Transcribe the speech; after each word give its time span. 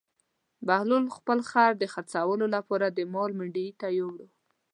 بهلول 0.67 1.05
خپل 1.17 1.39
خر 1.51 1.71
د 1.77 1.83
خرڅولو 1.93 2.45
لپاره 2.55 2.85
د 2.89 2.99
مال 3.13 3.31
منډي 3.39 3.67
ته 3.79 3.87
یووړ. 3.97 4.19